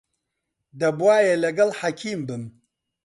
[0.79, 2.43] دەبوایە لەگەڵ حەکیم بم.